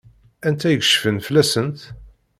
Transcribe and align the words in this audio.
Anta 0.47 0.67
i 0.69 0.73
yecfan 0.75 1.17
fell-asent? 1.25 1.79